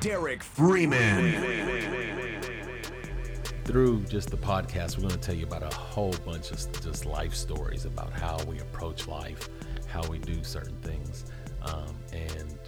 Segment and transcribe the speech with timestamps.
[0.00, 1.32] Derek Freeman.
[3.64, 7.06] Through just the podcast, we're going to tell you about a whole bunch of just
[7.06, 9.48] life stories about how we approach life,
[9.86, 11.26] how we do certain things,
[11.62, 12.58] um, and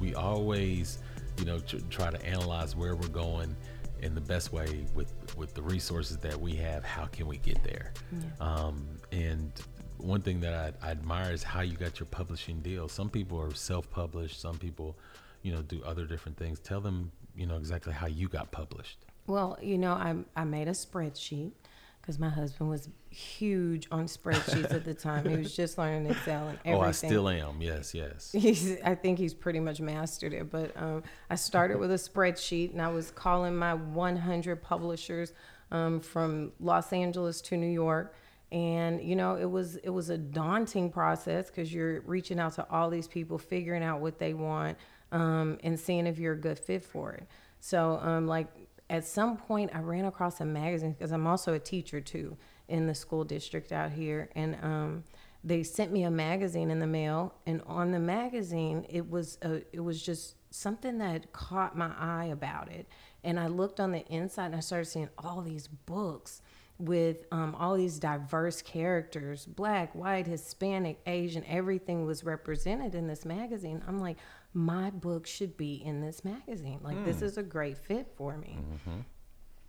[0.00, 0.98] we always,
[1.38, 3.56] you know, try to analyze where we're going
[4.02, 6.84] in the best way with with the resources that we have.
[6.84, 7.92] How can we get there?
[8.12, 8.20] Yeah.
[8.40, 9.52] Um, and
[9.98, 12.88] one thing that I, I, admire is how you got your publishing deal.
[12.88, 14.40] Some people are self-published.
[14.40, 14.98] Some people,
[15.42, 16.60] you know, do other different things.
[16.60, 19.04] Tell them, you know, exactly how you got published.
[19.26, 21.52] Well, you know, I I made a spreadsheet
[22.00, 25.28] because my husband was huge on spreadsheets at the time.
[25.28, 26.74] He was just learning Excel and everything.
[26.74, 27.62] Oh, I still am.
[27.62, 28.32] Yes, yes.
[28.36, 30.50] He's, I think he's pretty much mastered it.
[30.50, 35.32] But um, I started with a spreadsheet, and I was calling my 100 publishers
[35.70, 38.14] um, from Los Angeles to New York.
[38.52, 42.70] And you know, it was it was a daunting process because you're reaching out to
[42.70, 44.76] all these people, figuring out what they want,
[45.10, 47.26] um, and seeing if you're a good fit for it.
[47.60, 48.48] So, um, like
[48.90, 52.36] at some point I ran across a magazine because I'm also a teacher too
[52.68, 55.04] in the school district out here, and um,
[55.42, 59.62] they sent me a magazine in the mail, and on the magazine it was a,
[59.72, 62.86] it was just something that caught my eye about it,
[63.24, 66.42] and I looked on the inside and I started seeing all these books
[66.82, 73.24] with um, all these diverse characters black white hispanic asian everything was represented in this
[73.24, 74.16] magazine i'm like
[74.54, 76.80] my book should be in this magazine.
[76.82, 77.04] Like mm.
[77.04, 77.24] this hmm.
[77.26, 78.58] is a great fit for me.
[78.60, 79.00] Mm-hmm.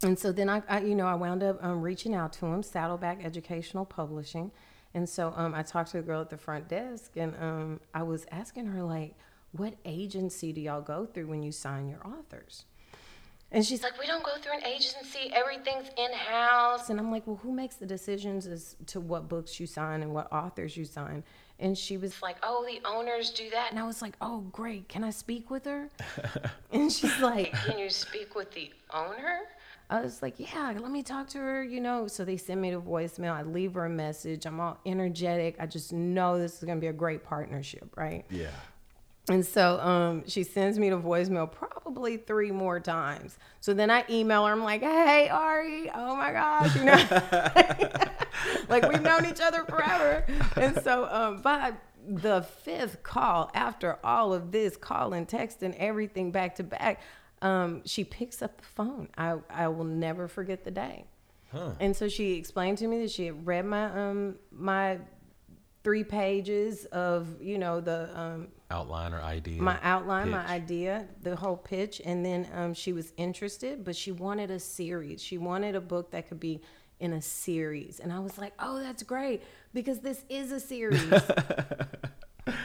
[0.08, 2.62] And so then I, I, you know, I wound up um, reaching out to him,
[2.62, 4.52] Saddleback Educational Publishing.
[4.94, 8.04] And so um, I talked to the girl at the front desk, and um, I
[8.04, 9.16] was asking her like,
[9.52, 12.66] "What agency do y'all go through when you sign your authors?"
[13.54, 15.32] And she's like, "We don't go through an agency.
[15.32, 19.60] Everything's in house." And I'm like, "Well, who makes the decisions as to what books
[19.60, 21.24] you sign and what authors you sign?"
[21.60, 23.72] And she was like, Oh, the owners do that.
[23.72, 24.90] And I was like, Oh, great.
[24.90, 25.90] Can I speak with her?
[26.72, 29.42] and she's like, Can you speak with the owner?
[29.90, 32.08] I was like, Yeah, let me talk to her, you know.
[32.08, 33.32] So they send me the voicemail.
[33.32, 34.46] I leave her a message.
[34.46, 35.56] I'm all energetic.
[35.60, 38.26] I just know this is going to be a great partnership, right?
[38.30, 38.48] Yeah.
[39.30, 43.38] And so um, she sends me the voicemail probably three more times.
[43.62, 44.52] So then I email her.
[44.52, 48.02] I'm like, hey, Ari, oh my gosh, you know,
[48.70, 50.26] like we've known each other forever.
[50.58, 51.74] And so um, by
[52.06, 57.00] the fifth call, after all of this calling, texting, everything back to back,
[57.42, 59.08] um, she picks up the phone.
[59.18, 61.06] I, I will never forget the day.
[61.52, 61.72] Huh.
[61.80, 64.98] And so she explained to me that she had read my um my
[65.84, 70.32] three pages of you know the um, outline or idea my outline pitch.
[70.32, 74.60] my idea the whole pitch and then um, she was interested but she wanted a
[74.60, 75.22] series.
[75.22, 76.62] She wanted a book that could be
[77.00, 78.00] in a series.
[78.00, 81.04] And i was like oh that's great because this is a series.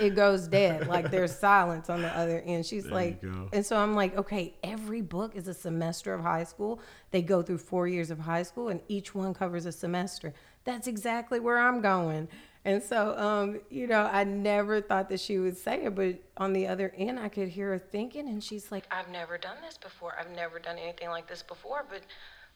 [0.01, 2.67] It goes dead like there's silence on the other end.
[2.67, 6.45] She's there like and so i'm like okay every book is a semester of high
[6.45, 6.81] school.
[7.13, 10.35] They go through four years of high school and each one covers a semester.
[10.65, 12.29] That's exactly where i'm going
[12.69, 16.53] and so, um, you know, I never thought that she would say it, but on
[16.53, 19.79] the other end, I could hear her thinking, and she's like, "I've never done this
[19.79, 20.13] before.
[20.21, 22.03] I've never done anything like this before, but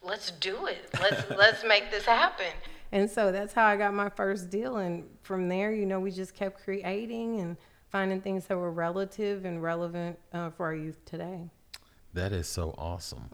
[0.03, 0.91] let's do it.
[1.01, 2.53] Let's let's make this happen."
[2.93, 6.11] And so that's how I got my first deal, and from there, you know, we
[6.11, 7.57] just kept creating and
[7.89, 11.49] finding things that were relative and relevant uh, for our youth today.
[12.13, 13.31] That is so awesome.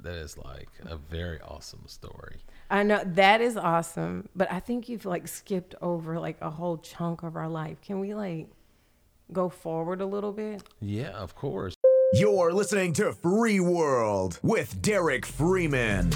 [0.00, 2.42] That is like a very awesome story.
[2.70, 6.78] I know that is awesome, but I think you've like skipped over like a whole
[6.78, 7.80] chunk of our life.
[7.80, 8.48] Can we like
[9.32, 10.62] go forward a little bit?
[10.80, 11.74] Yeah, of course.
[12.14, 16.12] You're listening to Free World with Derek Freeman.